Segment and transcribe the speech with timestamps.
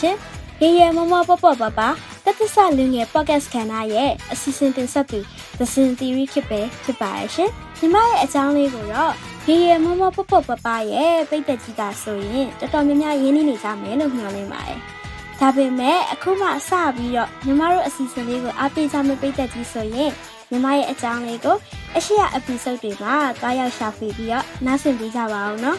[0.00, 0.16] ရှင်
[0.62, 1.80] ရေရမမပပပပ
[2.24, 5.20] တတဆလူငယ် podcast ခန္ဓာရဲ့အစီအစဉ်တင်ဆက်သူ
[5.58, 7.50] The Sin Theory ဖြစ်ပဲဖြစ်ပါရဲ့ရှင်
[7.80, 9.12] ညီမရဲ့အကြောင်းလေးကိုတော့
[9.48, 14.78] ရေရမမပပပပရဲ့ပိတ်သက်ကြီးတာဆိုရင်တော်တော်များများရင်းနှီးနေကြမယ်လို့မျှော်လင့်ပါတယ်
[15.40, 20.10] ဒါပေမဲ့အခုမှစပြီးတော့ညီမတို့အစီအစဉ်လေးကိုအားပေးကြမယ့်ပိတ်သက်ကြီးဆိုရင်
[20.50, 21.56] ညီမရဲ့အကြောင်းလေးကို
[21.96, 25.78] အရှိရ episode တွေမှာတွားရောက်ရှာဖွေပြီးတော့နားဆင်ပေးကြပါအောင်နော်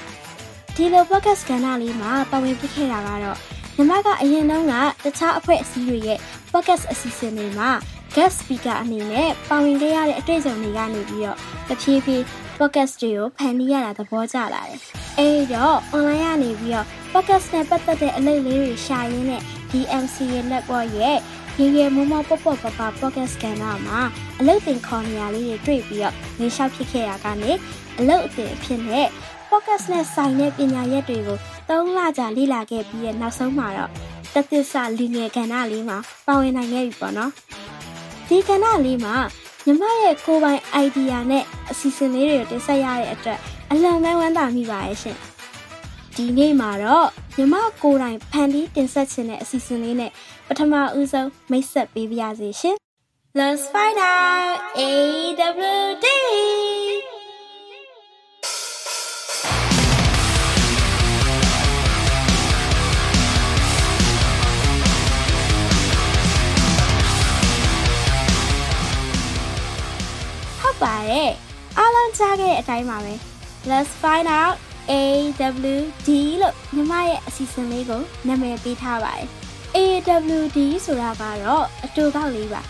[0.75, 3.39] ဒီလို podcast ကဏ္ဍလေးမှာပါဝင်ပြခဲ့တာကတော့
[3.77, 4.73] ညီမကအရင်တုန်းက
[5.04, 6.20] တခြားအဖွဲ့အစည်းတွေရဲ့
[6.52, 7.70] podcast အစီအစဉ်တွေမှာ
[8.16, 11.38] guest speaker အနေနဲ့ပါဝင်ခဲ့ရတဲ့အတွေ့အကြုံတွေကနေပြီးတော့
[11.70, 12.23] တဖြည်းဖြည်း
[12.58, 14.80] podcast တွေကိုဖန်တီးရတာသဘောကျလာတယ်။
[15.18, 19.41] အဲဒီတော့ online ကနေပြီးတော့ podcast နဲ့ပတ်သက်တဲ့အလုပ်လေးတွေရှာရင်းနဲ့
[19.72, 21.18] DMC ရဲ့ network ရဲ့
[21.60, 23.99] ရေရေမမပပပပ podcast ကဏ္ဍမှာ
[24.40, 27.52] အလုပ်တင်ခေါ်နေရလေးတွေတွေ့ပြီးတော့နေလျှောက်ဖြစ်ခဲ့တာကနေ
[27.99, 29.08] အလုပ်အသင်အဖြစ်နဲ့
[29.54, 31.37] focus နဲ့ဆိုင်တဲ့ပညာရက်တွေကို
[31.70, 33.91] 3လကြာလေ့လာခဲ့ပြီးရဲ့နောက်ဆုံးမှာတော့
[34.34, 37.32] တသစ္စာလူငယ်ကဏ္ဍလေးမှာပါဝင်နိုင်ခဲ့ပြီပေါ့နော်
[38.27, 39.15] ဒီကဏ္ဍလေးမှာ
[39.65, 43.40] ညီမရဲ့ကိုယ်ပိုင် idea နဲ့အစီအစဉ်လေးတွေကိုတင်ဆက်ရတဲ့အတွက်
[43.71, 45.18] အလွန်ပဲဝမ်းသာမိပါရဲ့ရှင်
[46.15, 50.12] ဒီနေ့မှာတော့ညီမကိုယ်တိုင်ဖန်တီးတင်ဆက်ခြင်းတဲ့အစီအစဉ်လေးနဲ့
[50.48, 52.76] ပထမဦးဆုံးမိတ်ဆက်ပေးပါရစေရှင်
[53.40, 56.05] Let's find out AWD
[70.85, 71.29] ပါတယ်
[71.78, 73.13] အားလုံးကြားခဲ့တဲ့အတိုင်းပါပဲ
[73.69, 74.56] Let's find out
[74.91, 76.09] AWD
[76.41, 79.28] လို့ညီမရဲ့အစီအစဉ်လေးကိုနာမည်ပေးထားပါတယ်
[79.75, 82.62] AWD ဆိုတာကတော့အတူကောက်လေးပါ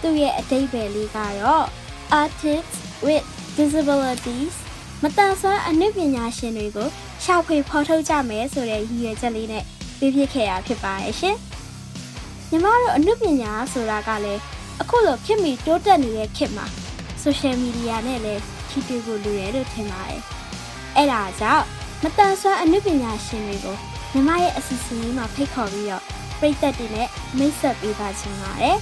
[0.00, 1.64] သူ့ရဲ့အတိတ်ပဲလေးကတော့
[2.22, 2.76] Artists
[3.06, 3.26] with
[3.58, 4.54] Disabilities
[5.02, 6.88] မတန်ဆွမ်းအနုပညာရှင်တွေကို
[7.24, 9.64] ရှာဖွေဖော်ထုတ်ကြမယ်ဆိုတဲ့ရည်ရွယ်ချက်လေးနဲ့
[9.98, 11.36] ပြည့်ပြည့်ခဲ့တာဖြစ်ပါရဲ့ရှင်
[12.50, 14.40] ညီမတို့အနုပညာဆိုတာကလည်း
[14.80, 16.66] အခုလိုခေတ်မီတိုးတက်နေတဲ့ခေတ်မှာ
[17.24, 20.20] social media နဲ့လည်းထိတွေ့ဖို့လိုရတယ်လို့ထင်ပါတယ်။
[20.96, 21.64] အဲ့ဒါကြောင့်
[22.02, 23.76] မတန်ဆွမ်းအနုပညာရှင်တွေကို
[24.12, 26.02] မြမရဲ့အစီအစဉ်လေးမှာဖိတ်ခေါ်ပြီးတော့
[26.40, 27.08] ပြိသက်တွေနဲ့
[27.38, 28.76] မိတ်ဆက်ပေးပါချင်ပါတယ်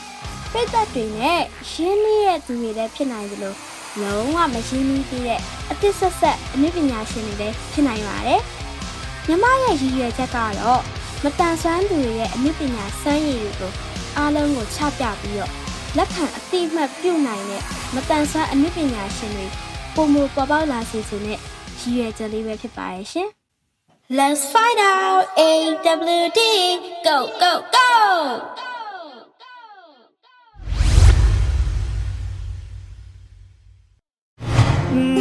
[0.52, 3.54] ။ပြိသက်တွေနဲ့ရှင်းနေတဲ့သူတွေလည်းဖြစ်နိုင်သလို
[4.00, 8.40] လုံးဝမရှင်းပြီးသေးတဲ့အသစ်ဆက်ဆက်အနုပညာရှင်တွေလည်းဖြစ်နိုင်ပါတယ်။
[9.26, 10.82] မြမရဲ့ရည်ရွယ်ချက်ကတော့
[11.24, 13.72] မတန်ဆွမ်းသူတွေရဲ့အနုပညာစမ်းရည်တွေကို
[14.16, 15.61] အားလုံးကိုချပြပြီးတော့
[15.96, 17.62] လက်ခံအတိအမှတ်ပြုနိုင်တဲ့
[17.94, 19.46] မတန်ဆွမ်းအနုပညာရှင်တွေ
[19.94, 21.38] ပုံမပေါ်ပေါက်လာစေခြင်းနဲ့
[21.80, 23.28] ရည်ရွယ်ချက်လေးပဲဖြစ်ပါရဲ့ရှင်
[24.18, 26.40] Let's find out AWD
[27.06, 27.90] go go go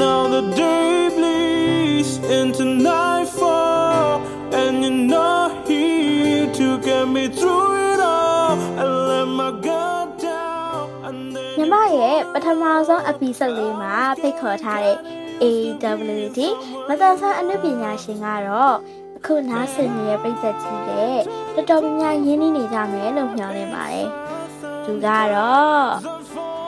[0.01, 3.20] Now the day bleeds into nightfall,
[12.11, 14.97] ရဲ့ပထမဆုံး episode လေးမှာဖိတ်ခေါ်ထားတဲ့
[15.43, 16.39] AWD
[16.87, 18.75] မတန်ဆန်းအနုပညာရှင်ကတော့
[19.17, 21.17] အခုနားဆင်နေတဲ့ပြည်သက်ကြီးတဲ့
[21.55, 24.07] တော်တော်များများရင်းနှီးနေကြမယ်လို့မျှော်လင့်ပါတယ်။
[24.85, 25.89] သူကတော့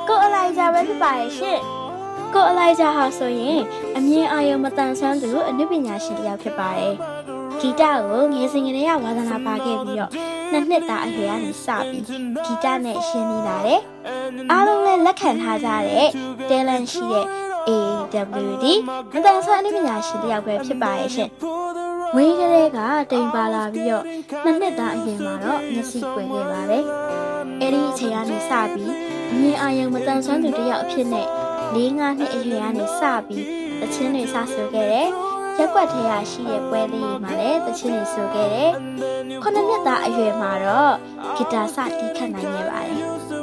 [0.08, 1.62] ကိုအလိုက်ကြပဲဖြစ်ပါရဲ့ရှင့်။
[2.34, 3.62] ကိုအလိုက်ကြဟာဆိုရင်
[3.98, 6.96] အမြင်အာရုံမတန်ဆန်းသူအနုပညာရှင်တစ်ယောက်ဖြစ်ပါတယ်။
[7.62, 10.12] ဂီတကိုငယ်စဉ်ကတည်းကဝါသနာပါခဲ့ပြီးတော့
[10.52, 12.03] နှစ်နှစ်သားအရွယ်ကနေစပြီး
[12.46, 13.81] ဂီတနဲ့ရှင်းနေလာတယ်။
[14.52, 16.09] အားလုံးလည်းလက်ခံထားကြတဲ့
[16.50, 17.25] talent ရှိတဲ့
[17.69, 18.66] AWD
[19.14, 21.30] မတန်ဆန်းအနုပညာရှင်တစ်ယောက်ပဲဖြစ်ပါရဲ့ရှင်။
[22.16, 22.80] ဝေးကလေးက
[23.12, 24.06] တိမ်ပါလာပြီးတော့
[24.44, 26.84] နှစ်နှစ်သားအရွယ်မှာတော့မျက်စိကွယ်ခဲ့ပါတယ်။
[27.62, 28.94] အဲ့ဒီအချိန်ကနေစပြီး
[29.31, 31.28] အမြင်အာရုံမတန်ဆန်းသူတစ်ယောက်အဖြစ်နဲ့
[31.75, 33.46] ၄-၅နှစ်အရွယ်ကနေစပြီး
[33.80, 35.09] သချင်းတွေစဆိုခဲ့တယ်။
[35.59, 38.72] ရက်ွက်ထဲရရှိတဲ့ပွဲလေးတွေမှာလည်းသချင်းတွေဆိုခဲ့တယ်။
[39.44, 40.94] ခုနှစ်နှစ်သားအရွယ်မှာတော့
[41.36, 42.97] ဂီတာစတီးခတ်နိုင်ခဲ့ပါတယ်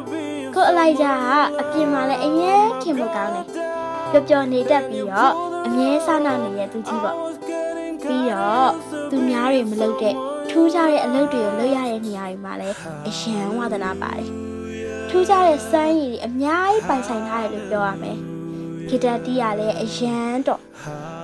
[0.54, 1.16] ။ကိုအလိုက်ကြက
[1.60, 3.46] အပြင်မှာလည်းအရင်ခင်မကောင်းတယ်။
[4.10, 5.32] ပျော်ပျော်နေတတ်ပြီးတော့
[5.66, 7.16] အမြဲစားနာနေတဲ့သူကြီးပေါ့။
[8.04, 8.70] ပြီးတော့
[9.10, 10.14] သူများတွေမလုပ်တဲ့
[10.50, 12.76] ထူးခြားတဲ့အလုပ်တွေကိုလုပ်ရတဲ့နေရာတွေမှာလည်း
[13.08, 14.28] အရန်ဝါသနာပါတယ်။
[15.08, 18.18] ထူးခြားတဲ့စမ်းရည်တွေအများကြီးပိုင်ဆိုင်ထားတယ်လို့ပြောရမယ်။
[18.88, 20.60] ဂီတာတီးရလည်းအရန်တော့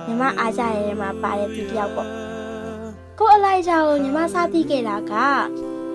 [0.07, 2.09] ညီမအားကြရဲမှာပါတဲ့သူတယောက်ပေါ့။
[3.19, 5.13] ကိုအလိုက်ကြကိုညီမစားသိခဲ့တာက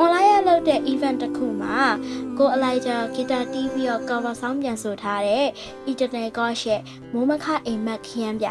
[0.00, 1.76] online ရလုပ်တဲ့ event တစ်ခုမှာ
[2.38, 5.47] ကိုအလိုက်ကြဂီတာတီးပြီးတော့ cover song ပြန်ဆိုထားတဲ့
[5.91, 6.81] Eternal God ရဲ့
[7.12, 8.47] မိုးမခအိမ်မက်ခရမ်းပြ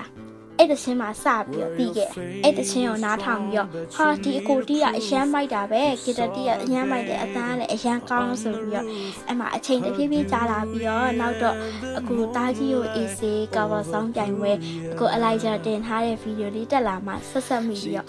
[0.62, 2.10] အဲ့တချင်းမှာစပြီးတော့ပြီးခဲ့
[2.44, 8.86] အဲ့တချင်းကိုနားထောင်ပြီးတော့ဟာဒီအကိုတီးကအရန်မိုက်တာပဲဂီတတီးကအရန်မိုက်တယ်အတန်းလည်းအရန်ကောင်းဆိုပြီးတော့
[9.28, 11.56] အဲ့မှာအချိန်တစ်ဖြည်းဖြည်းကြာလာပြီးတော့နောက်တော့
[11.98, 13.20] အကိုတားကြီးကို AC
[13.56, 14.52] cover song ပြိုင်ပွဲ
[14.94, 18.08] အကိုအလိုက်ဂျာတင်ထားတဲ့ဗီဒီယိုလေးတက်လာမှဆက်ဆက်မိပြီးတော့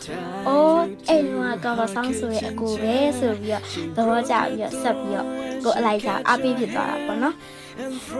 [0.48, 3.60] အိုးအဲ့ဒီက cover song ဆိုရဲ့အကိုပဲဆိုပြီး
[3.96, 5.28] တော့သဘောကျပြီးတော့ဆက်ပြီးတော့
[5.64, 7.37] ကိုအလိုက်ဂျာအားပေးဖြစ်သွားတာပေါ့နော်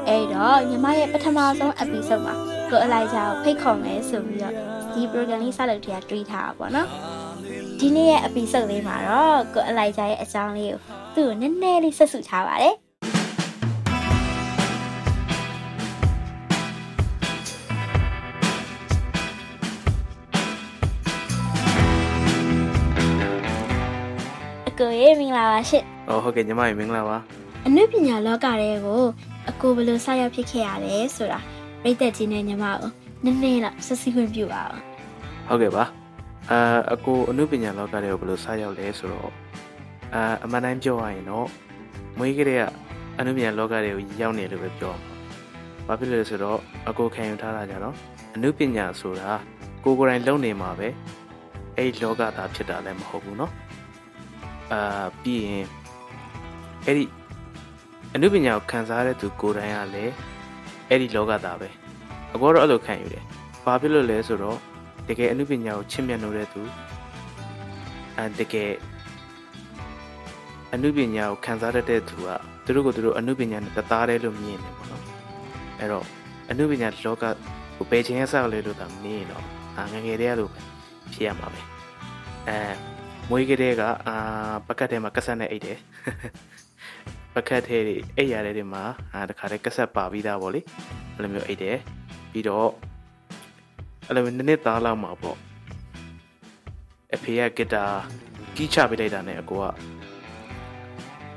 [0.08, 2.34] အဲ့တော့ညီမရဲ့ပထမဆုံး episode မှာ
[2.70, 4.54] ကိုအလိုက်ဂျာကိုဖိတ်ခေါ်မယ်ဆိုပြီးတော့
[4.94, 6.88] ဒီ program လေးစလုပ်တဲ့တွေးထားတာပေါ့နော်
[7.81, 10.78] ဒီနေ့ရဲ့ episode လေးမှာတော့ကိုအလိုက်ဂျာရဲ့အကြောင်းလေးကို
[11.14, 12.75] သူ့ကိုနည်းနည်းလေးဆက်စုထားပါတယ်
[24.69, 27.19] အကိုရေမင်္ဂလာပါရှင့်။အော်ဟုတ်ကဲ့ညီမရေမင်္ဂလာပါ
[27.66, 29.02] အနုပညာလောကတွေကို
[29.50, 31.39] အကိုဘယ်လိုဆက်ရောက်ဖြစ်ခဲ့ရလဲဆိုတာ
[31.84, 32.89] ပြိသက်ကြီးနဲ့ညီမကို
[33.24, 35.84] နည်းနည်းတော့ဆက်စီခွင့်ပြုပါအောင် ။ဟုတ်ကဲ့ပါ။
[36.51, 36.60] အာ
[36.94, 39.31] အကိုအနုပညာလောကတွေကိုဘယ်လိုစရောက်လဲဆိုတော့
[40.13, 41.48] အာအမှန်တိုင်းပြောရရင်တော့
[42.18, 42.63] မွေးကလေးက
[43.19, 45.13] အနုပညာလောကတွေကိုရောက်နေလို့ပဲပြောမှာ။
[45.88, 47.95] ဘာဖြစ်လို့လဲဆိုတော့အကိုခံယူထားတာကြတော့
[48.36, 49.30] အနုပညာဆိုတာ
[49.84, 50.88] ကိုယ်ကိုယ်တိုင်လုံနေမှာပဲ
[51.78, 53.51] အဲ့ဒီလောကသားဖြစ်တာလည်းမဟုတ်ဘူးเนาะ။
[54.74, 55.66] အာပြီးရင်
[56.86, 57.04] အဲ့ဒီ
[58.14, 60.12] အနုပညာကိုခံစားရတဲ့သူကိုယ်တိုင်ကလည်း
[60.88, 61.69] အဲ့ဒီလောကသားပဲ။
[62.35, 63.25] အကောတော့အဲ့လိုခံယူတယ်။
[63.64, 64.59] ဘာဖြစ်လို့လဲဆိုတော့
[65.09, 66.62] တကယ်အနုပညာကိုချစ်မြတ်လို့တဲ့သူ
[68.19, 68.73] အဲတကယ်
[70.75, 72.29] အနုပညာကိုခံစားတတ်တဲ့သူက
[72.64, 75.03] သူတို့ကိုသူတို့အနုပညာနဲ့တသားတည်းလို့မြင်တယ်ပေါ့နော်
[75.79, 76.06] အဲ့တော့
[76.50, 77.25] အနုပညာလောက
[77.76, 79.44] ကိုပယ်ခြင်းရဆောက်လဲလို့သာမင်းတော့
[79.76, 80.61] အာငယ်ငယ်တည်းကလို့ပဲ
[81.12, 81.61] ဖြစ်ရမှာပဲ
[82.49, 82.59] အဲ
[83.31, 84.17] မွေးကလေးကအာ
[84.67, 85.79] ပကတ်ထဲမှာကဆက်နဲ့အိတ်တယ်
[87.34, 88.82] ပကတ်ထဲတွေအိတ်ရတဲ့တွေမှာ
[89.12, 90.61] အာတခါတည်းကဆက်ပါပြီးသားပေါ့လေ
[91.14, 91.79] အဲ့လိုမျိုးအိတ်တယ်
[92.32, 92.69] ပြီးတော့
[94.06, 95.37] အဲ့လိုနည်းနည်းသားလောက်မှာပေါ့
[97.14, 97.84] အဖေကဂီတာ
[98.56, 99.64] ကီးချပေးလိုက်တာနဲ့အကိုက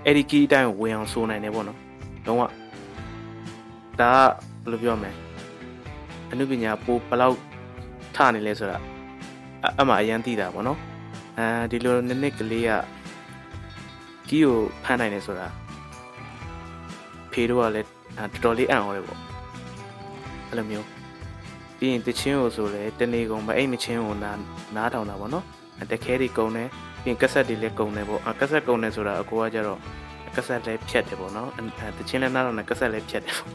[0.05, 1.79] အဲ့ဒီကီးအတိုင်းကိုဝင်အောင်ဆိုနိုင်တယ်ပေါ့နော်
[2.27, 2.43] လုံးဝ
[4.01, 4.11] ဒါ
[4.63, 5.11] ကဘယ်လိုပြောမလဲ
[6.31, 7.37] အနုပညာပိုဘယ်လောက်
[8.15, 8.77] ထနေလဲဆိုတာ
[9.63, 10.79] အအမှအရန်သိတာပေါ့နော်
[11.37, 12.71] အဲဒီလိုနည်းနည်းကလေးက
[14.29, 15.47] ကီးကိုဖမ်းနိုင်တယ်ဆိုတာ
[17.35, 17.87] ဖေတို့ကလည်း
[18.17, 19.19] တော်တော်လေးအံ့ဩတယ်ပေါ့
[20.49, 20.87] အဲ့လိုမျိုး
[21.77, 24.39] ပြီးရင်တချင်းကိုဆိုလဲတနေ့ကုန်မအိတ်မချင်းကိုနား
[24.75, 25.45] နားထောင်တာပေါ့နော်
[25.91, 26.69] တခဲတွေကုန်တယ်
[27.03, 29.79] ပြီးရင်ကက်ဆက်တွေလည်းကုန်တယ်ပေါ့အကက်ဆက်ကုန်တယ်ဆိုတာအကိုကကြတော့
[30.35, 33.51] ကက်ဆက်လည်းဖြတ်တယ်ပေါ့နော်အဲတချင်းလည်းနားထောင်တယ်ကက်ဆက်လည်းဖြတ်တယ်ပေါ့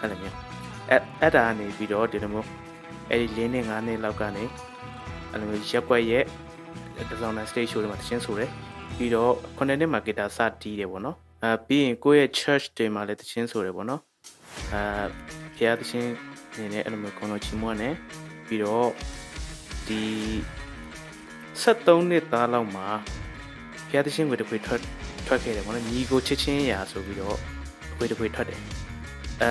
[0.00, 0.36] အဲ့လိုမျိုး
[0.90, 2.48] အဲအဲ့ဒါကနေပြီးတော့ဒီလိုမျိုး
[3.10, 4.44] အဲ့ဒီ၄နှစ်၅နှစ်လောက်ကနေ
[5.30, 6.24] အဲ့လိုမျိုးရက်ွက်ရဲ့
[6.96, 8.50] ဒီဇိုင်းနာ stage show တွေမှာတချင်းဆိုတယ်
[8.96, 11.16] ပြီးတော့ခုနှစ်နှစ်မှာဂီတာစတီးတယ်ပေါ့နော်
[11.46, 14.02] အဲပြီးရင်ကိုယ့်ရဲ့ church တွေမှာလည်းတချင်းဆိုတယ်ပေါ့နော်
[14.72, 14.82] အဲ
[15.56, 16.10] ဖျားတချင်း
[16.52, 17.90] အနေနဲ့အဲ့လိုမျိုးကွန်တော်ချီမွန်းနေ
[18.46, 18.88] ပြီးတော့
[19.88, 20.02] ဒီ
[21.62, 22.86] 73နှစ်သားလောက်မှာ
[23.88, 24.80] ဖျားသရှင်ကိုတခွေထွက်
[25.26, 27.36] ထွက်ခဲ့တယ်ပေါ့နော်ညီကိုချစ်ချင်းရာဆိုပြီးတော့
[27.90, 28.60] တခွေတခွေထွက်တယ်
[29.42, 29.50] အဲ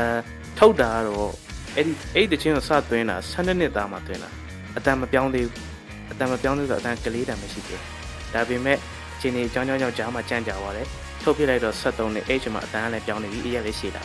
[0.59, 1.31] ထုတ်တာကတော့
[1.75, 4.29] အဲ့ဒီအဲ့ဒီတချင်းကိုစသွင်းတာ12နှစ်သားမှသွင်းတာ
[4.77, 5.65] အတန်မပြောင်းသေးဘူး
[6.11, 8.77] အတန်မပြောင်းသေးဆိုတော့အတန်ကလေးတန်မရှိသေးဘူးဒါပေမဲ့
[9.15, 10.87] အချိန်ကြီးကြောင်းကြောင်းကြောင်းကြားမှာကြံ့ကြာသွားတယ်
[11.27, 14.03] ထုတ်ပြလိုက်တော့73နှစ်အဲ့ချိန်မှာအတန်ကလည်းပြောင်းနေပြီအရက်လည်းရှိလာ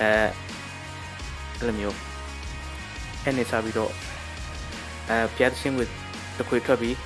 [0.00, 0.10] အဲ
[1.58, 1.96] အဲ့လိုမျိုး
[3.24, 3.92] အဲ့နေစားပြီးတော့
[5.08, 5.86] အဲပြတ်ချင်းကို
[6.38, 6.96] တခွေထွက်ပြီး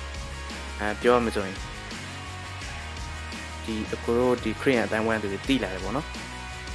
[0.79, 1.57] အဲပြောရမှာဆိုရင်
[3.65, 6.05] ဒီအကိုတို့ဒီခရီးယန်အတိုင်းဝိုင်းသူတွေတိလာတယ်ပေါ့နော်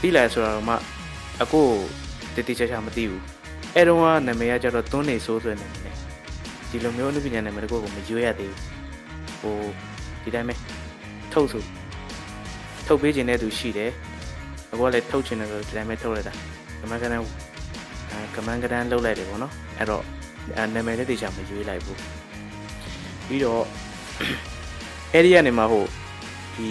[0.02, 0.74] တိလာဆိုတော့မှ
[1.42, 1.66] အကို
[2.34, 3.22] တတိချာချာမသိဘူး
[3.74, 5.96] အဲ့တော့ကနာမည်ကကျတော့သွန်းနေဆိုးဆိုနေတယ်
[6.70, 8.60] ဒီလိုမျိုးအနုပညာနာမည်တကိုကိုမရွေးရသေးဘူး
[9.40, 9.56] ဟို
[10.22, 10.54] ဒီတိုင်းပဲ
[11.32, 11.62] ထုတ်ဆို
[12.92, 13.90] ထုတ်ပေးခြင်းတဲ့သူရှိတယ်
[14.72, 16.32] အကိုကလည်းထုတ်ချင်တယ်ဆိုဒီတိုင်းပဲထုတ်လိုက်တာ
[16.80, 17.22] ဒီမှာကလည်း
[18.10, 20.04] အဲကမန်းကတန်းလှုပ်လိုက်တယ်ပေါ့နော်အဲ့တော့
[20.74, 21.98] နာမည်လေးတေချာမရွေးလိုက်ဘူး
[23.26, 23.62] ပြီးတော့
[25.12, 25.84] အဲ့ဒီကနေမှဟို
[26.54, 26.68] ဒီ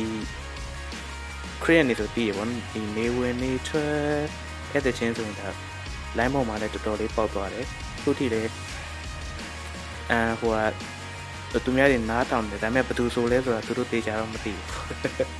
[1.63, 3.93] ခရီးနေဆိုတည်ရပေါ့နော်ဒီနေဝင်နေထွက်
[4.71, 5.49] အဲ့တဲ့ချင်းဆိုရင်ဒါ
[6.17, 7.65] line ပေါ်မှာလည်းတော်တော်လေးပေါက်သွားတယ်
[8.01, 8.51] ခုထိလည်း
[10.11, 10.51] အဲဟို
[11.53, 15.38] ကသူများတွေနားထောင်တယ်ဒါပေမဲ့ဘယ်သူဆိုလဲဆိုတာသူတို့တေချာတော့မသိဘူး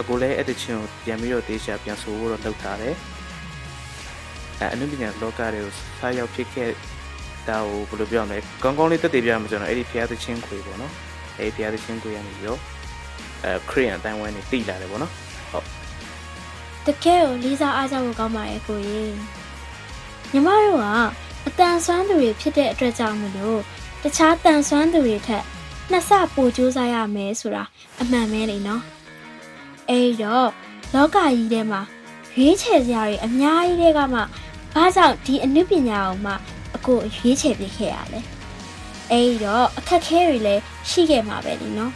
[0.00, 2.94] အကိုလည်းအဲ့တဲ့ချင်းကိုပြန်ပြီးတော့တေချာပြန်ဆိုဖို့တော့လုပ်ထားတယ်
[4.58, 6.70] အဲအနုပညာလောကတွေကိုစားရောက်ဖြစ်ခဲ့
[7.48, 10.92] ဒါကိုဘယ်လိုပြောရမလဲကောင်းကောင်းလေးတက်တည်ပြရမှာဆိုတော့အဲ့ဒီဖျားသချင်းခွေပေါ့နော်
[11.38, 12.60] အဲ့ဒီဖျားသချင်းခွေရနေပြီးတော့
[13.44, 15.12] အဲခရီးယန်အတိုင်းဝိုင်းနေတိလာတယ်ပေါ့နော်
[15.50, 15.66] ဟုတ်
[16.86, 19.14] တကယ်ကိုလေးစားအားကြဖို့ကောင်းပါတယ်ကိုကြီး
[20.32, 20.86] ညီမတို့က
[21.46, 23.60] အတန်ဆွမ်းသူတွေဖြစ်တဲ့အတွက်ကြောင့်မလို့
[24.02, 25.44] တခြားတန်ဆွမ်းသူတွေထက်
[25.90, 27.64] နှစ်ဆပိုကြိုးစားရမယ်ဆိုတာ
[28.00, 28.82] အမှန်ပဲလေနော်
[29.90, 30.48] အဲ့တော့
[30.94, 31.80] လောကကြီးထဲမှာ
[32.36, 34.20] ရွေးချယ်စရာတွေအများကြီးတွေကမှ
[34.74, 36.32] ဘာကြောင့်ဒီအနုပညာကိုမှ
[36.76, 38.20] အကိုရွေးချယ်ပေးခဲ့ရလဲ
[39.10, 41.92] အဲ့ဒီတော့အခက်ခဲတွေလည်းရှိခဲ့မှာပဲလीနော်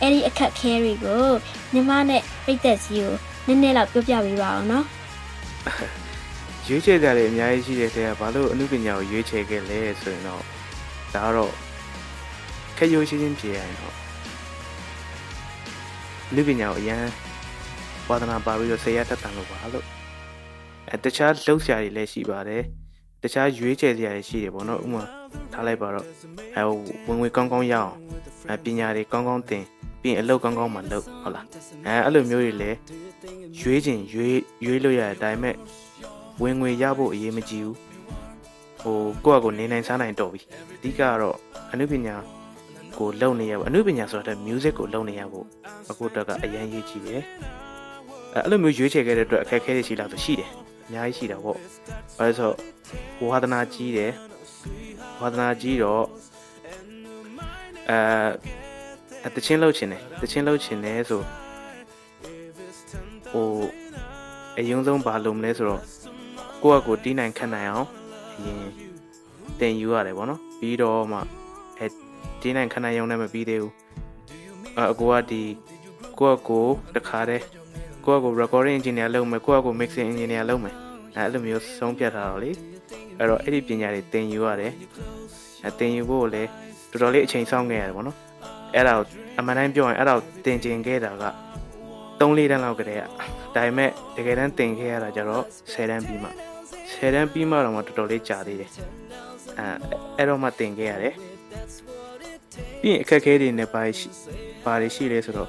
[0.00, 1.26] အဲ့ဒီအခက်ခဲတွေကို
[1.72, 3.12] ညီမနဲ့ပိတ်သက်ကြီးကို
[3.46, 4.86] နည်းနည်းလောက်ပြောပြပေးပါအောင်နော်
[6.66, 10.42] ရွေးချယ်ကြတယ်အများကြီးရှိတဲ့တဲ့ကဘာလို့အမှုပညာကိုရွေးချယ်ခဲ့လဲဆိုရင်တော့
[11.14, 11.52] ဒါကတော့
[12.76, 13.94] ခက်ရိုးရှင်းရှင်းပြေရရင်တော့
[16.32, 17.04] အမှုပညာကိုအရန်
[18.08, 19.86] ဝါသနာပါပြီးတော့ဆရာတက်တန်လို့ပါလို့
[20.90, 22.62] အဲတခြားလှုပ်ရှားတွေလည်းရှိပါတယ်
[23.22, 25.04] တခြားရွေးချယ်စရာတွေရှိတယ်ပေါ့နော်ဥပမာ
[25.52, 26.06] ထားလိုက်ပါတော့
[26.56, 26.62] အဲ
[27.06, 27.92] ဝင်ငွေကောင်းကောင်းရအောင်
[28.50, 29.64] အဲပညာတွေကောင်းကောင်းသင်
[30.00, 31.46] ပြီးရင်အလုပ်ကောင်းကောင်းမှလုပ်ဟုတ်လား
[31.86, 32.76] အဲအဲ့လိုမျိုးတွေလည်း
[33.60, 35.56] ရွေးချင်ရွေးရွေးလို့ရတယ်ဒါပေမဲ့
[36.42, 37.76] ဝင်ငွေရဖို့အရေးမကြီးဘူး
[38.82, 40.40] ဟိုကိုယ့်အကိုနေနိုင်စားနိုင်တော့ပြီ
[40.74, 41.36] အဓိကကတော့
[41.72, 42.16] အနုပညာ
[43.02, 45.46] ကိုလုံနေရဖို့အနုပညာဆိုတာတဲ့ music ကိုလုံနေရဖို့
[45.90, 47.22] အခုတော့ကအရန်ရေးကြည့်တယ်
[48.34, 50.50] အဲအဲ့လိုမျိုးရွေးချယ်ခဲ့တဲ့အတွက်အခက်အခဲတွေရှိလာဆိုရှိတယ်
[50.86, 51.58] အများကြီးရှိတာပေါ့
[52.18, 52.50] အဲဆို
[53.30, 54.12] ဝါသနာကြီးတယ်
[55.20, 56.04] ဝါသနာကြီးတော့
[57.90, 61.20] အဲတချင်းလှုပ်ချင်တယ်တချင်းလှုပ်ချင်တယ်ဆို
[63.32, 63.48] ဟို
[64.58, 65.82] အရင်ဆုံးဘာလုပ်မလဲဆိုတော့
[66.62, 67.88] ကိုယ့်အကိုတီးနိုင်ခတ်နိုင်အောင်
[68.36, 68.60] အရင်
[69.60, 71.18] တင်ယူရတယ်ဗောနော်ပြီးတော့မှ
[72.42, 73.74] အဲတီးနိုင်ခတ်နိုင်ရုံနဲ့မပြီးသေးဘူး
[74.78, 75.42] အအကိုကဒီ
[76.18, 77.44] ကိုယ့်အကိုတခါတည်း
[78.04, 80.74] ကိုယ့်အကို recording engineer လုပ်မယ်ကိုယ့်အကို mixing engineer လုပ်မယ်
[81.16, 82.50] အဲအဲ့လိုမျိုးဆုံးဖြတ်ထားတော့လေ
[83.18, 84.72] အဲ့တော့အဲ့ဒီပညာတွေတင်ယူရတယ်
[85.64, 86.48] အဲတင်ယူဖို့လည်း
[86.90, 88.16] တော်တော်လေးအချိန်ဆောင်ခဲ့ရတယ်ဗောနော်
[88.74, 89.06] အဲ့ဒါကို
[89.38, 91.24] အမှန်တိုင်းပြောရင်အဲ့ဒါကိုတင်ကျင်ခဲ့တာက
[92.20, 93.02] 3-4တန်းလောက်ကတည်းက
[93.54, 96.28] ဒါပေမဲ့တကယ်တမ်းတင်ခဲ့ရတာကြတော့10တန်းပြီးမှ
[96.90, 98.70] 10တန်းပြီးမှတော့မှတော်တော်လေးကြာသေးတယ်
[99.58, 99.66] အဲ
[100.16, 101.14] အဲ့တော့မှတင်ခဲ့ရတယ်
[102.80, 104.08] ပြီးရင်အခက်အခဲတွေနဲ့ပါရှိ
[104.64, 105.48] ပါရှိလဲဆိုတော့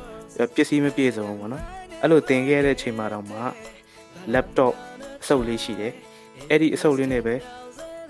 [0.55, 1.63] ပစ္စည်းမပြည့်စုံဘူးပေါ့နော်
[2.01, 3.39] အဲ့လိုတင်ခဲ့တဲ့အချိန်မှာတော့မှ
[4.33, 4.73] laptop
[5.21, 5.93] အစုပ်လေးရှိတယ်
[6.49, 7.35] အဲ့ဒီအစုပ်လေးနဲ့ပဲ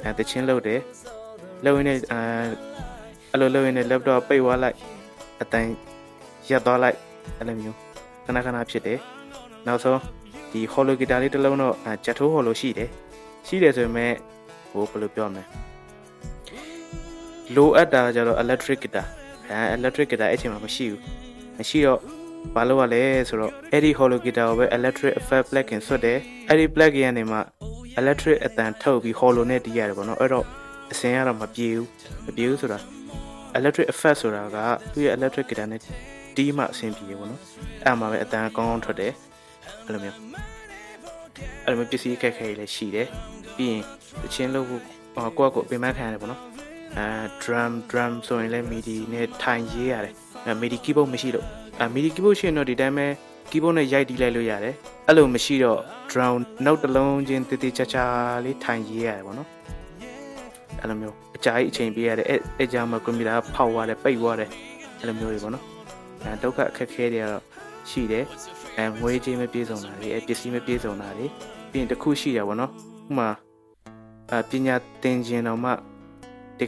[0.01, 0.81] အဲတချင်းလုပ်တယ်
[1.65, 2.19] လုပ်ရင်းနဲ့အဲ
[3.31, 4.77] အဲ့လိုလုပ်ရင်းနဲ့ laptop ပိတ်သွားလိုက်
[5.41, 5.71] အတိုင်း
[6.49, 6.97] ရပ်သွားလိုက်
[7.37, 7.77] အဲ့လိုမျိုး
[8.25, 8.99] ခဏခဏဖြစ်တယ်
[9.67, 9.99] နောက်ဆုံး
[10.51, 12.89] ဒီ hollow guitar လေးတစ်လုံးတော့ဂျက်ထိုး hollow ရှိတယ်
[13.47, 14.11] ရှိတယ်ဆိုပေမဲ့
[14.71, 15.43] ဟိုဘယ်လိုပြောမလဲ
[17.55, 19.05] လိုအပ်တာကြတော့ electric guitar
[19.49, 21.01] အဲ electric guitar အဲ့ချိန်မှာမရှိဘူး
[21.57, 21.99] မရှိတော့
[22.55, 26.17] ဘာလို့ ਆ လဲဆိုတော့အဲ့ဒီ hollow guitar ကိုပဲ electric effect plugin ဆွတ်တယ်
[26.49, 27.39] အဲ့ဒီ plugin ကနေမှ
[27.99, 30.45] electric အတန်ထုတ်ပြီး hollow နဲ့တီးရတယ်ပေါ့နော်အဲ့တော့
[30.91, 31.87] အစင်ကတော့မပြေဘူး
[32.25, 32.79] မပြေဘူးဆိုတာ
[33.59, 34.57] electric effect ဆိုတာက
[34.93, 35.81] သူ့ရဲ့ electric guitar နဲ့
[36.35, 37.41] တီးမှအဆင်ပြေပေါ့နော်
[37.85, 39.13] အဲ့မှာပဲအတန်ကောင်းကောင်းထွက်တယ်
[39.85, 40.17] အဲ့လိုမျိုး
[41.65, 43.07] အဲ့လိုမျိုးပစ္စည်းခက်ခဲတွေလည်းရှိတယ်
[43.57, 43.83] ပြီးရင်
[44.21, 44.87] တချင်းလို့ကိုယ့်
[45.31, 46.41] အကိုအပင်ပန်းခံရတယ်ပေါ့နော်
[46.97, 47.07] အဲ
[47.41, 50.13] drum drum ဆိုရင်လည်း MIDI နဲ့ထိုင်ရေးရတယ်
[50.45, 51.45] အဲ MIDI keyboard မရှိလို့
[51.79, 53.07] အဲ MIDI keyboard ရှိရင်တော့ဒီတိုင်းပဲ
[53.49, 54.75] keyboard နဲ့ရိုက်တီးလိုက်လို့ရတယ်
[55.07, 55.79] အဲ့လိုမရှိတော့
[56.11, 56.35] drum
[56.65, 58.05] နောက်တစ်လုံးချင်းတေးသေးချာချာ
[58.45, 59.49] လေးထိုင်ရေးရတယ်ပေါ့နော်
[60.81, 64.49] အဲ့လိုမျိုးအကြာကြီးအချိန်ပေးရတယ်အဲ့အဲ့ကြောင့်မှကွန်ပျူတာဖောက်သွားတယ်ပိတ်သွားတယ်
[64.99, 65.63] အဲ့လိုမျိုးတွေပေါ့နော်
[66.23, 67.43] အဲဒုက္ခအခက်ခဲတွေကတော့
[67.89, 68.25] ရှိတယ်
[68.77, 71.25] အဲငွေကြေးမပြေဆုံးတာတွေအဲပစ္စည်းမပြေဆုံးတာတွေ
[71.71, 73.29] ပြီးရင်တစ်ခုရှိရပါတော့ဥမာ
[74.31, 75.73] အပညာသင်ခြင်းတော့မှတ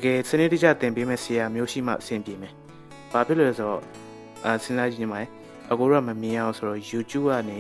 [0.04, 2.54] ကယ်စနစ်တကျသင်ပေးမဲ့ဆရာမျိုးရှိမှအဆင်ပြေမယ်။
[3.12, 3.82] ဘာဖြစ်လို့လဲဆိုတော့
[4.46, 5.22] အစဉ်းစားကြည့်နေမှာ
[5.72, 7.60] အကိုတော့မမြင်အောင်ဆိုတော့ YouTube ကနေ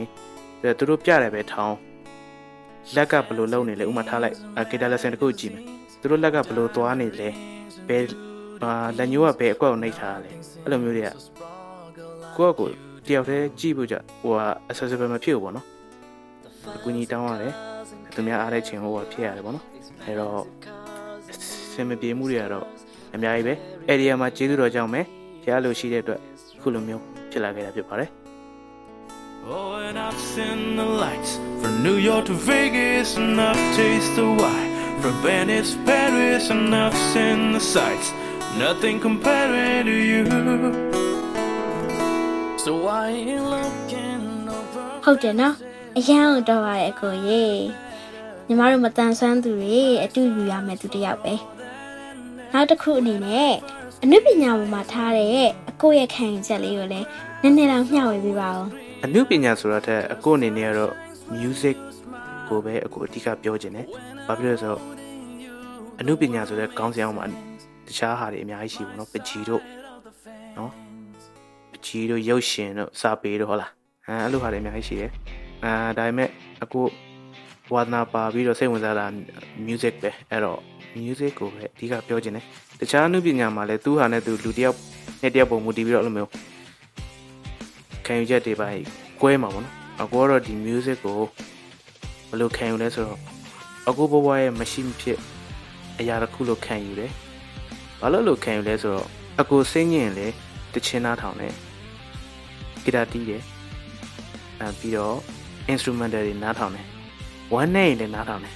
[0.77, 1.77] သူတို့ပြတယ်ပဲထောင်း
[2.96, 4.36] လက်ကဘယ်လိုလုပ်နေလဲဥမာထားလိုက်
[4.70, 5.63] ဂီတာလက်ဆန်တစ်ခုကြည့်မယ်
[6.00, 7.30] သူတို့လက်ကဘယ်လိုသွားနေလဲ
[7.88, 8.04] ဘယ်
[8.63, 10.32] အာလက်ညိုးကဘယ်အကွက်ကိုနှိပ်ထားလဲ
[10.63, 11.10] အဲ့လိုမျိုးတွေက
[12.38, 12.70] ကိုယ့်ကို
[13.08, 15.65] တယောက်တည်းကြည့်ဖို့ကြဟိုဟာ accessible မဖြစ်ဘူးပေါ့နော်
[16.75, 17.54] အကူကြီးတောင်းရတယ်
[18.15, 19.65] သူများအားတဲ့ချိန်ဟိုဟာဖြစ်ရတယ်ပေါ့နော်
[20.04, 20.44] အဲတော့
[21.75, 22.67] စင်မပြေမှုတွေကတော့
[23.15, 23.53] အများကြီးပဲ
[23.88, 25.01] အဲ့ဒီမှာကျေးဇူးတော်ကြောင့်ပဲ
[25.44, 26.20] ဖျားလို့ရှိတဲ့အတွက်
[26.62, 28.12] ခုလိုမျိုးဖြစ်လာခဲ့တာဖြစ်ပါတယ်
[29.48, 34.27] Oh, and I've seen the lights from New York to Vegas, and I've tasted the
[34.41, 38.08] wine from Venice, Paris, and I've seen the sights.
[38.58, 40.24] Nothing comparing to you.
[42.58, 44.86] So why you looking over?
[45.05, 45.55] ဟုတ်တယ်နော်
[45.98, 47.44] အရန်တော့ပါရဲ့အကိုရေ
[48.48, 51.34] ညီမတို့မတန်ဆွမ်းသူတွေအတူယူရမယ်သူတယောက်ပဲ
[52.54, 53.54] နောက်တစ်ခုအနေနဲ့
[54.04, 57.08] အနုပညာပေါ်မှာထားတဲ့အကိုရဲ့ခံယူချက်လေးကိုလည်း
[57.42, 58.64] နည်းနည်းတော့မျှဝေပေးပါဦး
[59.06, 60.94] အနုပညာဆိုတာထက်အကိုအနေနဲ့ကတော့
[61.40, 61.78] music
[62.48, 63.88] ကိုပဲအကိုအဓိကပြောခြင်းတယ်
[64.28, 64.82] ဘာဖြစ်လို့လဲဆိုတော့
[66.02, 67.25] အနုပညာဆိုတဲ့ခေါင်းဆောင်မှာ
[67.88, 69.62] တခြားဟာတွေအများကြီးရှိပါတော့ပကြီးတို့
[70.58, 70.72] နော်
[71.72, 73.72] ပကြီးတို့ရုပ်ရှင်တို့စာပေတို့ဟုတ်လား
[74.08, 75.12] အဲအဲ့လိုဟာတွေအများကြီးရှိတယ်
[75.64, 76.30] အာဒါပေမဲ့
[76.64, 76.86] အကို
[77.74, 79.05] ဝါသနာပါပြီးတော့စိတ်ဝင်စားတာ
[79.67, 80.60] music ပဲအဲ့တော့
[81.00, 82.45] music ကိုပဲအဓိကပြောချင်တယ်။
[82.79, 84.77] တခြားအနုပညာမှာလည်းသူ့ဟာနဲ့သူလူတစ်ယောက်
[85.22, 86.31] နဲ့တစ်ယောက်ပုံမူတည်ပြီးတော့အဲ့လိုမျိုး
[88.05, 88.67] ခံယူချက်တွေပါ
[89.22, 91.19] ကွဲမှာပေါ့နော်အကူကတော့ဒီ music ကို
[92.29, 93.19] ဘယ်လိုခံယူလဲဆိုတော့
[93.89, 95.19] အကူဘဝရဲ့မရှိမဖြစ်
[96.00, 97.12] အရာတစ်ခုလို့ခံယူတယ်။
[98.01, 99.07] ဘာလို့လို့ခံယူလဲဆိုတော့
[99.41, 100.27] အကိုစိတ်ညင်လေ
[100.74, 101.53] တချင်းနားထောင်တယ်
[102.84, 103.43] ဂီတာတီးတယ်
[104.60, 105.17] အဲပြီးတော့
[105.74, 106.95] instrumental တွေနားထောင်တယ်
[107.54, 108.56] ဝမ်းနဲ့ရင်လည်းနားထောင်တယ်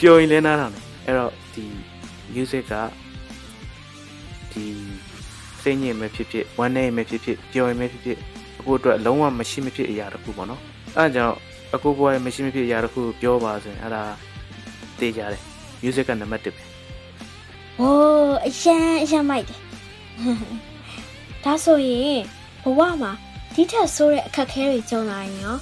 [0.00, 1.64] ပျော်ရင်လည်းနားထောင်တယ်အဲ့တော့ဒီ
[2.34, 2.74] music က
[4.52, 4.64] ဒီ
[5.62, 8.18] စိတ်ညစ်မဲ့ဖြစ်ဖြစ်ဝမ်းနဲ့မဲ့ဖြစ်ဖြစ်ပျော်ရင်မဲ့ဖြစ်ဖြစ်
[8.58, 10.60] အခုအတွက်လုံးဝမရှိမဖြစ်အရာတစ်ခုပေါ့နော်
[10.96, 11.36] အဲဒါကြောင့်
[11.74, 14.02] အခုဘွားရဲ့မရှိမဖြစ်အရာတစ်ခုပြောပါဆိုရင်အဲ့ဒါ
[14.98, 15.42] သိကြတယ်
[15.82, 16.62] music ကနံပါတ်1ပဲ။
[17.80, 19.60] အိုးအရန်အရန်မိုက်တယ်။
[21.44, 22.20] ဒါဆိုရင်
[22.62, 23.12] ဘဝမှာ
[23.54, 25.56] ဒီထက်ဆိုးတဲ့အခက်အခဲတွေကြုံလာရင်ရော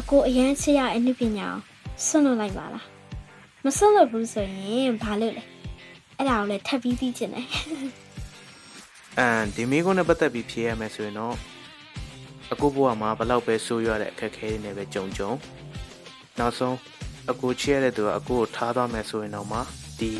[0.00, 1.69] အကိုအရန်ချစ်ရအနုပညာကို
[2.06, 2.84] ဆွန့်လွတ်လိုက်ပါလား။
[3.64, 5.42] မဆွန့်လွတ်ဘူးဆိုရင်ဘာလုပ်လဲ။
[6.18, 7.46] အဲ့ဒါကိုလည်းထပ်ပြီးသိချင်တယ်
[9.18, 11.34] အမ်ဒီမိကုန်းနဲ့ပတ်သက်ပြီးဖြေရမယ်ဆိုရင်တော့
[12.52, 15.30] အခုဘဝမှာဘလောက်ပဲဆိုးရွားတဲ့အခက်အခဲတွေနဲ့ပဲကြုံကြုံ
[16.38, 16.76] နောက်ဆုံး
[17.30, 19.58] အကူချစ်ရတဲ့သူကအကူကိုထားသွားမယ်ဆိုရင်တော့မှ
[20.00, 20.12] ဒီ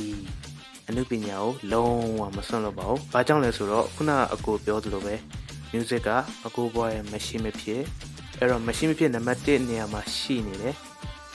[0.88, 5.14] အနုပညာကိုလုံးဝမစွန့်လို့ပါဘူး။ဘာကြောင့်လဲဆိုတော့ခုနကအကူပြောသလိုပဲ
[5.72, 6.08] music က
[6.46, 7.82] အကူဘဝရဲ့မရှိမဖြစ်
[8.38, 10.76] အဲ့တော့မရှိမဖြစ်နံပါတ်1နေရာမှာရှိနေတယ်။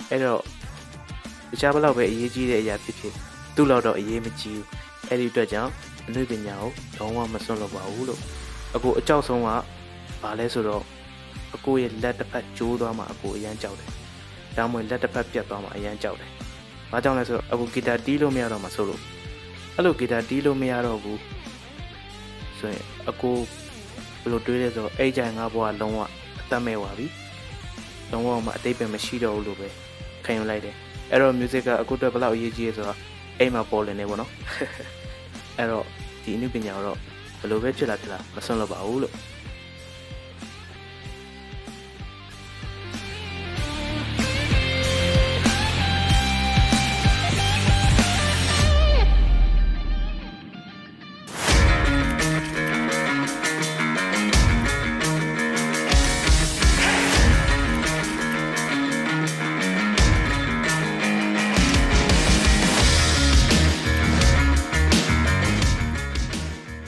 [0.10, 0.42] အဲ့တော့
[1.52, 3.14] တခြားဘလောက်ပဲအရေးကြီးတဲ့အရာဖြစ်ဖြစ်
[3.56, 4.66] သူ့လောက်တော့အရေးမကြီးဘူး။
[5.10, 5.72] အဲ့ဒီအတွက်ကြောင့်
[6.08, 8.22] အနုပညာကိုလုံးဝမစွန့်လို့ပါဘူးလို့
[8.76, 9.50] အကူအကြောက်ဆုံးက
[10.22, 10.84] ဘာလဲဆိုတော့
[11.56, 13.90] အကူရဲ့လက်တစ်ဖက်ကျိုးသွားမှအကူအရန်ကြောက်တယ်။
[14.58, 16.32] ဒါမှမဟုတ်လက်တစ်ဖက်ပြတ်သွားမှအရန်ကြောက်တယ်။
[16.92, 19.02] ဘာကြောင့်လဲဆိုတော့အကူဂီတာတီးလို့မရတော့မှဆိုလို့
[19.76, 21.20] အဲ့လိုဂီတာတီးလို့မရတော့ဘူး
[22.60, 23.32] ဆိုရင်အကူ
[24.22, 26.00] ဘယ်လိုတွေးလဲဆိုတော့အဲ့ကြိုင်ငါဘွားလုံးဝ
[26.42, 27.08] အသက်မဲ့သွားပြီ။
[28.12, 29.68] လုံးဝမှအတိတ်ပဲမရှိတော့ဘူးလို့ပဲ
[30.26, 30.76] ခံယူလိုက်တယ်။
[31.12, 33.00] အဲ့တော့ music ကအကူအတွက်ဘယ်လောက်အရေးကြီးလဲဆိုတော့
[33.40, 34.32] အိမ်မှာပေါ်လင်းနေပေါ့နော်။
[35.58, 35.86] အဲ့တော့
[36.24, 36.98] ဒီအနုပညာကိုတော့
[37.40, 39.14] ဘယ်လိုပဲဖြစ်လာဖြစ်လာမစွန့်လို့ပါဘူးလို့။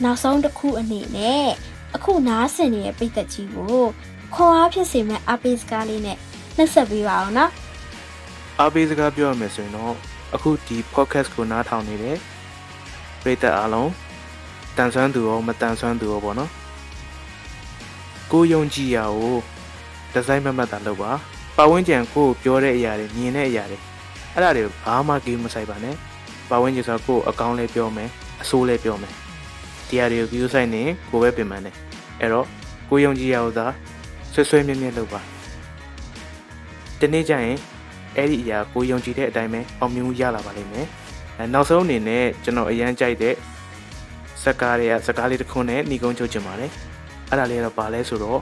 [0.04, 1.48] နောက်ဆုံးတစ်ခုအနေနဲ့
[1.96, 3.82] အခုနားဆင်နေတဲ့ပိတ်သက်ကြီးကို
[4.36, 6.18] ခွန်အားဖြစ်စေမဲ့အပိစကားလေးနဲ့
[6.56, 7.52] နှုတ်ဆက်ပေးပါအောင်နော်
[8.60, 9.94] အားပေးစကားပြောရမယ်ဆိုရင်တော့
[10.36, 12.18] အခုဒီ podcast ကိုနားထောင်နေတဲ့
[13.22, 13.92] ပရိသတ်အားလုံး
[14.78, 16.52] တန်ဆွမ်းသူရောမတန်ဆွမ်းသူရောပေါ့နော်
[18.32, 19.36] ကိုယုံကြည်ရာကို
[20.14, 21.12] ဒီဇိုင်းမမတ်တာလုပ်ပါ
[21.58, 23.78] ပတ်ဝန်းကျင်ကိုကိုပြောတဲ့အရာတွေမြင်တဲ့အရာတွေ
[24.34, 25.96] အဲ့ဒါတွေကိုဘာမှကိမဆိုင်ပါနဲ့
[26.50, 28.10] ပတ်ဝန်းကျင်ဆိုတော့ကိုအကောင်းလေးပြောမယ်
[28.42, 29.14] အဆိုးလေးပြောမယ်
[29.90, 31.76] တရားတွေကို view ဆိုင်နေကိုပဲပြင်ပန်းတယ်
[32.22, 32.46] အဲ့တော့
[32.90, 33.68] ကိုယုံကြည်ရာကိုသာ
[34.34, 35.22] ဆွဆွဲမြဲမြဲလုပ်ပါ
[37.00, 37.58] ဒီနေ့ကျရင်
[38.18, 40.86] အဲ့ဒီအရာကိုယုံကြည်တဲ့အတိုင်းပဲအောင်မြင်မှုရလာပါလိမ့်မယ်။
[41.38, 43.36] အဲနောက်ဆုံးအနေနဲ့ကျွန်တော်အရန်ကြိုက်တဲ့
[44.44, 46.72] စကားတွေကစကားလေးတစ်ခုနဲ့ညီကုန်းချုပ်ချင်ပါတယ်။
[47.30, 48.42] အဲ့ဒါလေးကတော့ဘာလဲဆိုတော့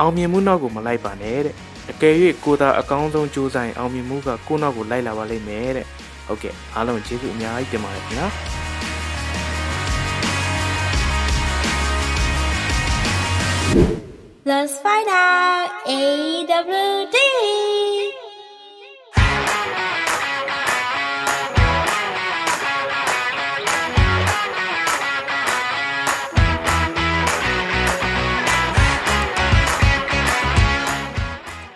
[0.00, 1.54] အောင်မြင်မှုနောက်ကိုမလိုက်ပါနဲ့တဲ့
[1.90, 5.86] အကယ်၍ကိုသာအကောင်းဆုံးကြိုးစားရင်အောင်မြင်မှုကကိုယ့်နောက်ကိုလိုက်လာပါလိမ့်မယ်တဲ့။
[6.26, 8.28] ဟုတ်ကဲ့အားလုံးကျေးဇူးအများကြီးတင်ပါတယ်ခင်ဗျာ။
[14.46, 17.16] Let's find out AWD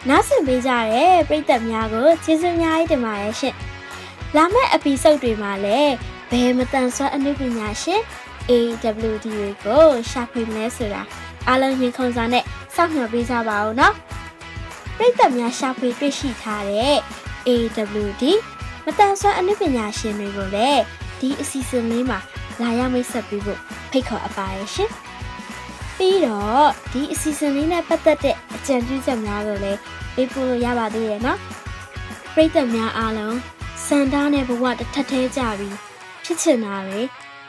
[0.08, 3.54] နောက်ဆက်ပေးကြတဲ့ပရိသတ်များကိုကျေးဇူးအများကြီးတင်ပါတယ်ရှင်။
[4.36, 5.94] လာမယ့် episode တွေမှာလည်း
[6.30, 8.02] ဘယ်မတန်ဆွမ်းအနုပညာရှင်
[8.50, 9.26] AWD
[9.64, 11.02] ကိုရှာဖွေမလဲဆိုတာ
[11.48, 13.94] အားလုံးရင်ခုန်စွာနဲ့ စောင့်မျှော်ပေးကြပါဦးနော်။
[14.96, 16.96] ပရိသတ်များရှာဖွေတွေ့ရှိထားတဲ့
[17.46, 18.24] AWD
[18.84, 20.82] မတန်ဆွမ်းအနုပညာရှင်တွေကိုလည်း
[21.20, 22.18] ဒီအစီအစဉ်လေးမှာ
[22.60, 24.90] လာရောက်မိတ်ဆက်ပေးဖို့ဖိတ်ခေါ်အပ်ပါတယ်ရှင်။
[25.96, 29.78] ပြီးတော့ဒီအစီအစဉ်လေးနဲ့ပတ်သက်တဲ့အကြံပြုချက်များကိုလည်း
[30.14, 31.38] ပေးပို့လို့ရပါသေးရဲ့နော်။
[32.34, 33.36] ပရိသတ်များအားလုံး
[33.86, 35.76] စံတားနဲ့ဘဝတစ်ထပ်သေးကြပြီး
[36.24, 37.00] ဖြစ်ချင်တာတွေ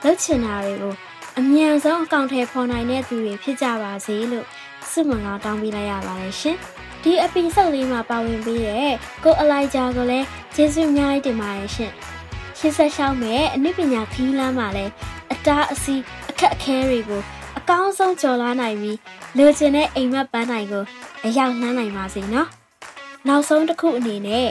[0.03, 0.93] လုပ်ချင်တာတွေကို
[1.39, 4.45] အမြန်ဆုံးအကောင့်ထဲပေါ်နိုင်တဲ့သူတွေဖြစ်ကြပါစေလို့
[4.91, 6.58] ဆုမွန်ကောင်းတောင်းပေးလိုက်ရပါတယ်ရှင်။
[7.04, 10.25] ဒီအပီဆုတ်လေးမှာပါဝင်ပေးတဲ့ကိုအလိုက်ဂျာကိုလည်း
[10.56, 11.91] ကျေးဇူးအများကြီးတင်ပါတယ်ရှင်။
[12.58, 14.91] ရှင်းဆက်ရှောင်းမဲ့အနုပညာခီးလမ်းမှာလည်း
[15.34, 17.21] အတားအဆီးအခက်အခဲတွေကို
[17.58, 18.97] အကောင်းဆုံးကျော်လွှားနိုင်ပြီး
[19.38, 20.84] လိုချင်တဲ့အိမ်မက်ပန်းနိုင်ကို
[21.25, 22.47] အရောက်နှမ်းနိုင်ပါစေနော်။
[23.28, 24.47] နောက်ဆုံးတစ်ခုအနေနဲ့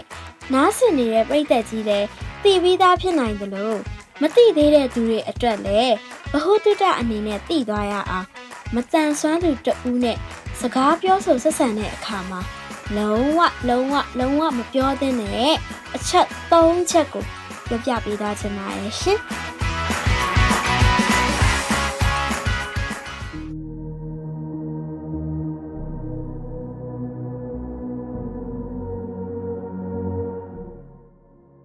[0.54, 2.06] နားဆင်နေတဲ့ပြည်သက်ကြီးလည်း
[2.42, 3.78] တည်ပြီးသားဖြစ်နိုင်တယ်လို့
[4.22, 5.94] မသိသေးတဲ့သူတွေအတွက်လည်း
[6.32, 8.26] ဘ ഹു တုတအနေနဲ့သိသွားရအောင်
[8.74, 10.16] မတန်ဆွမ်းသူတဦးနဲ့
[10.60, 12.40] စကားပြောဆိုဆက်ဆံတဲ့အခါမှာ
[12.96, 15.54] လုံးဝလုံးဝလုံးဝမပြောသင့်တဲ့
[15.94, 16.52] အချက်၃
[16.90, 17.24] ချက်ကို
[17.68, 19.18] ပြောပြပေးသွားချင်ပါတယ်ရှင်။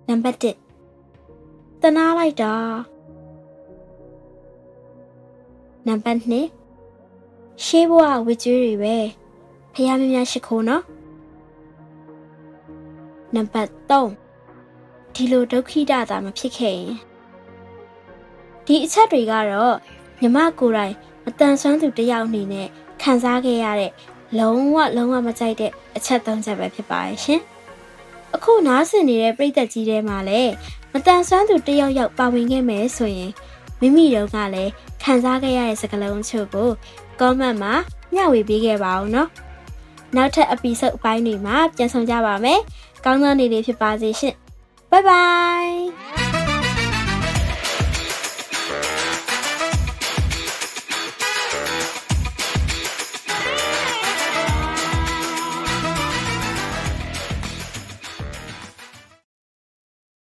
[0.07, 2.53] နံပါတ်1တနာလိုက်တာ
[5.87, 6.62] နံပါတ်2
[7.61, 8.97] ရှေးဘဝဝကြွေးတွေပဲ
[9.73, 10.83] ဖះမများရှိခိုးနော်
[13.35, 16.93] နံပါတ်3ဒီလိုဒုက္ခိတတာမဖြစ်ခဲ့ရင်
[18.65, 19.75] ဒီအချက်တွေကတော့
[20.21, 22.67] မြမကိုယ်တိုင်မတန်ဆွမ်းသူတယောက်အနေနဲ့
[23.01, 23.91] ခံစားခဲ့ရတဲ့
[24.39, 27.41] လုံးဝလုံးဝမကြိုက်တဲ့အချက်၃ချက်ပဲဖြစ်ပါရဲ့ရှင်
[28.35, 30.51] အခုနားဆင်နေတဲ့ပြည်သက်ကြီးထဲမှာလည်း
[30.93, 33.31] မတန်ဆွမ်းသူတယောက်ယောက်ပါဝင်ခဲ့မယ်ဆိုရင်
[33.79, 34.71] မိမိတို့ကလည်း
[35.03, 36.69] ခံစားခဲ့ရတဲ့စကားလုံးအချို့ကို
[37.19, 37.73] comment မှာ
[38.13, 39.30] မျှဝေပေးခဲ့ပါအောင်နော်
[40.15, 42.60] နောက်ထပ် episode အပိုင်းတွေမှာပြန်ဆောင်ကြပါမယ်
[43.06, 44.36] ကောင်းသောနေ့လေးဖြစ်ပါစေရှင်
[44.91, 46.42] Bye bye